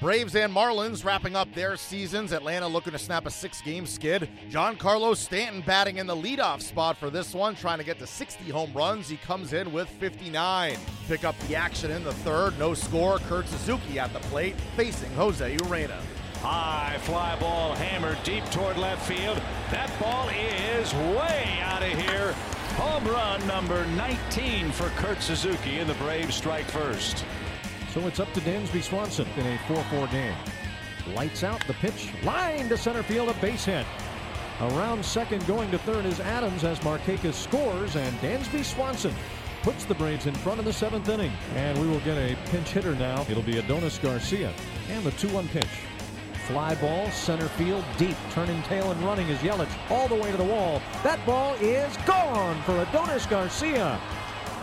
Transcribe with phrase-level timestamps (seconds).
[0.00, 2.32] Braves and Marlins wrapping up their seasons.
[2.32, 4.28] Atlanta looking to snap a six-game skid.
[4.50, 8.50] Giancarlo Stanton batting in the leadoff spot for this one, trying to get to 60
[8.50, 9.08] home runs.
[9.08, 10.76] He comes in with 59.
[11.08, 12.58] Pick up the action in the third.
[12.58, 13.18] No score.
[13.20, 15.98] Kurt Suzuki at the plate, facing Jose Urena.
[16.40, 19.38] High fly ball hammered deep toward left field.
[19.70, 22.32] That ball is way out of here.
[22.76, 27.24] Home run number 19 for Kurt Suzuki, and the Braves strike first.
[27.96, 30.34] So it's up to Dansby Swanson in a 4-4 game.
[31.14, 33.86] Lights out the pitch, line to center field, a base hit.
[34.60, 39.14] Around second, going to third is Adams as Markakis scores, and Dansby Swanson
[39.62, 41.32] puts the Braves in front in the seventh inning.
[41.54, 43.24] And we will get a pinch hitter now.
[43.30, 44.52] It'll be Adonis Garcia.
[44.90, 45.64] And the 2-1 pitch.
[46.48, 50.36] Fly ball, center field, deep, turning tail and running is Yelich all the way to
[50.36, 50.82] the wall.
[51.02, 53.98] That ball is gone for Adonis Garcia.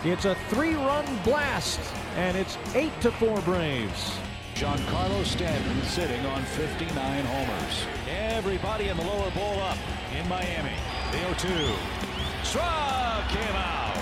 [0.06, 1.80] It's a three-run blast,
[2.18, 4.20] and it's 8 to 4 Braves.
[4.54, 7.86] Giancarlo Stanton sitting on 59 homers.
[8.10, 9.78] Everybody in the lower bowl up
[10.14, 10.76] in Miami.
[11.12, 11.76] The 0-2.
[12.44, 13.96] Struck him out.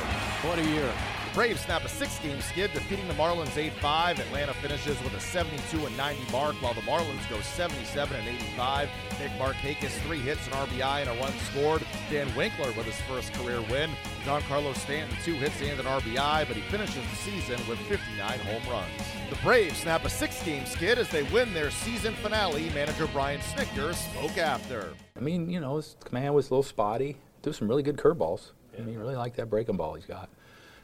[0.43, 0.91] What a year.
[1.33, 4.19] Braves snap a six-game skid, defeating the Marlins 8-5.
[4.19, 8.89] Atlanta finishes with a 72 and 90 mark, while the Marlins go 77 and 85.
[9.17, 11.85] Nick Markakis three hits, an RBI, and a run scored.
[12.09, 13.89] Dan Winkler with his first career win.
[14.25, 18.63] Giancarlo Stanton two hits and an RBI, but he finishes the season with 59 home
[18.69, 18.91] runs.
[19.29, 22.69] The Braves snap a six-game skid as they win their season finale.
[22.71, 24.89] Manager Brian Snitker spoke after.
[25.15, 27.15] I mean, you know, his command was a little spotty.
[27.41, 28.51] Threw some really good curveballs.
[28.77, 30.29] I mean, really like that breaking ball he's got.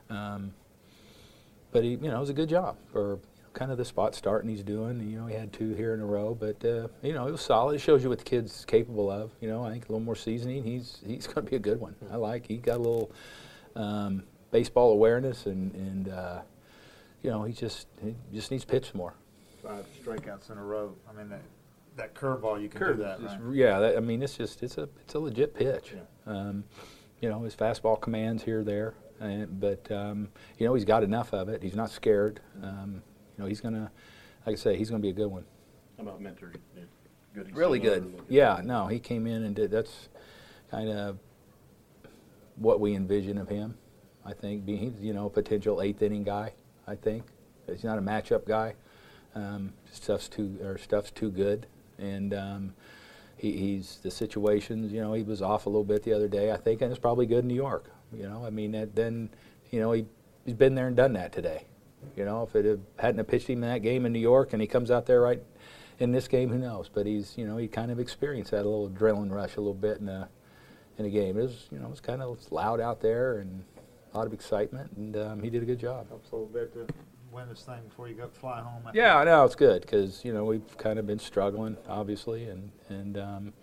[0.10, 0.54] Um,
[1.72, 3.20] but he, you know, it was a good job for
[3.54, 5.00] kind of the spot starting he's doing.
[5.10, 7.42] You know, he had two here in a row, but uh, you know, it was
[7.42, 7.76] solid.
[7.76, 9.32] It shows you what the kid's capable of.
[9.42, 11.80] You know, I think a little more seasoning, he's he's going to be a good
[11.80, 11.96] one.
[12.12, 12.48] I like.
[12.48, 13.12] He got a little
[13.76, 16.42] um, baseball awareness, and and uh,
[17.24, 19.14] you know, he just he just needs pitch more.
[19.64, 20.96] Five strikeouts in a row.
[21.10, 21.42] I mean, that
[21.98, 23.40] that curveball, you can do that, right?
[23.54, 25.94] Yeah, that, I mean, it's just it's a it's a legit pitch.
[26.26, 26.64] Um,
[27.22, 31.34] you know, his fastball commands here there, and, but um, you know he's got enough
[31.34, 31.62] of it.
[31.64, 32.40] He's not scared.
[32.62, 33.02] Um,
[33.38, 33.92] you know, he's gonna,
[34.46, 35.46] like I say, he's gonna be a good one.
[35.98, 36.54] How about Minter?
[37.34, 37.56] Good.
[37.56, 38.20] Really good.
[38.30, 39.70] Yeah, no, he came in and did.
[39.70, 40.10] That's
[40.72, 41.20] kind of
[42.56, 43.78] what we envision of him.
[44.26, 46.54] I think being he's you know a potential eighth inning guy.
[46.88, 47.24] I think
[47.68, 48.74] he's not a matchup guy.
[49.36, 51.68] Um, stuff's too or stuff's too good,
[52.00, 52.74] and um,
[53.36, 54.92] he, he's the situations.
[54.92, 56.52] You know, he was off a little bit the other day.
[56.52, 57.92] I think, and it's probably good in New York.
[58.14, 59.30] You know, I mean, that, then
[59.72, 60.06] you know he
[60.46, 61.66] he's been there and done that today.
[62.16, 64.54] You know, if it had, hadn't have pitched him in that game in New York,
[64.54, 65.42] and he comes out there right
[66.00, 66.90] in this game, who knows?
[66.94, 69.74] But he's, you know, he kind of experienced that a little adrenaline rush a little
[69.74, 70.30] bit in a
[70.98, 71.38] in a game.
[71.38, 73.64] It was, you know, it was kind of loud out there and
[74.14, 76.08] a lot of excitement, and um, he did a good job.
[76.08, 76.88] Helps a little bit to
[77.32, 78.84] win this thing before you go fly home.
[78.88, 82.46] after- Yeah, I know it's good because you know we've kind of been struggling, obviously,
[82.46, 83.54] and and um,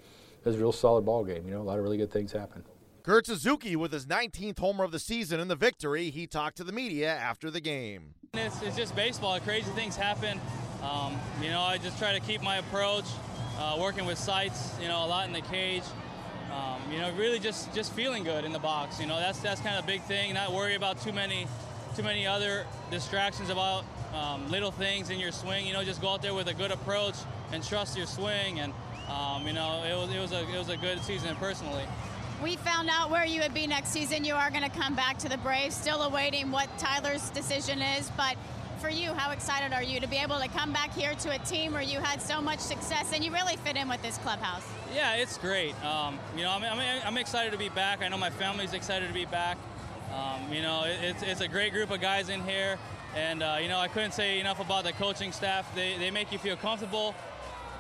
[0.45, 1.47] it was a real solid ball game.
[1.47, 2.65] You know, a lot of really good things happened.
[3.05, 6.09] Kurt Suzuki with his 19th homer of the season in the victory.
[6.09, 8.15] He talked to the media after the game.
[8.33, 9.39] It's, it's just baseball.
[9.41, 10.41] Crazy things happen.
[10.83, 13.05] Um, you know, I just try to keep my approach,
[13.59, 14.73] uh, working with sights.
[14.81, 15.83] You know, a lot in the cage.
[16.51, 18.99] Um, you know, really just just feeling good in the box.
[18.99, 20.33] You know, that's that's kind of a big thing.
[20.33, 21.47] Not worry about too many
[21.95, 25.67] too many other distractions about um, little things in your swing.
[25.67, 27.17] You know, just go out there with a good approach
[27.53, 28.61] and trust your swing.
[28.61, 28.73] And
[29.11, 31.85] um, you know, it was it was a it was a good season personally.
[32.45, 34.23] We found out where you would be next season.
[34.23, 35.75] You are going to come back to the Braves.
[35.75, 38.37] Still awaiting what Tyler's decision is, but
[38.83, 41.39] for you, how excited are you to be able to come back here to a
[41.39, 44.63] team where you had so much success and you really fit in with this clubhouse?
[44.95, 45.75] Yeah, it's great.
[45.83, 48.03] Um, you know, I'm, I'm, I'm excited to be back.
[48.03, 49.57] I know my family's excited to be back.
[50.15, 52.77] Um, you know, it, it's, it's a great group of guys in here.
[53.17, 55.75] And, uh, you know, I couldn't say enough about the coaching staff.
[55.75, 57.15] They, they make you feel comfortable.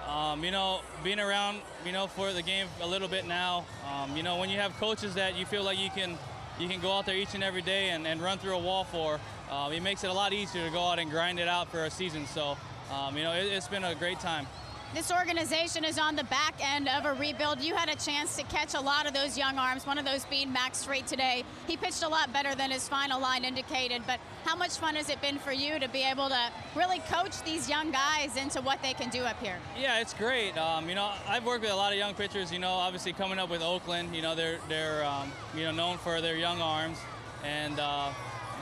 [0.08, 4.16] Um, you know, being around, you know, for the game a little bit now, um,
[4.16, 6.18] you know, when you have coaches that you feel like you can,
[6.58, 8.84] you can go out there each and every day and, and run through a wall
[8.84, 9.18] for,
[9.50, 11.84] um, it makes it a lot easier to go out and grind it out for
[11.84, 12.26] a season.
[12.26, 12.56] So,
[12.92, 14.46] um, you know, it, it's been a great time.
[14.92, 17.60] This organization is on the back end of a rebuild.
[17.60, 20.24] You had a chance to catch a lot of those young arms, one of those
[20.26, 21.44] being Max Fried today.
[21.66, 25.08] He pitched a lot better than his final line indicated, but how much fun has
[25.08, 28.82] it been for you to be able to really coach these young guys into what
[28.82, 29.56] they can do up here?
[29.78, 30.56] Yeah, it's great.
[30.58, 32.52] Um, you know, I've worked with a lot of young pitchers.
[32.52, 35.98] You know, obviously coming up with Oakland, you know, they're they're um, you know known
[35.98, 36.98] for their young arms,
[37.42, 38.12] and uh,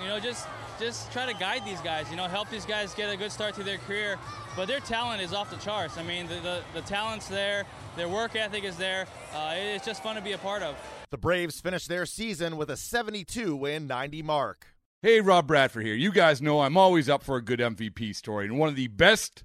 [0.01, 0.47] you know just
[0.83, 2.11] just try to guide these guys.
[2.11, 4.19] You know, help these guys get a good start to their career.
[4.57, 5.97] But their talent is off the charts.
[5.97, 7.65] I mean, the the, the talent's there,
[7.97, 9.07] their work ethic is there.
[9.35, 10.77] Uh, it's just fun to be a part of.
[11.11, 14.67] The Braves finished their season with a 72 win 90 mark.
[15.03, 15.95] Hey, Rob Bradford here.
[15.95, 18.89] You guys know I'm always up for a good MVP story, and one of the
[18.89, 19.45] best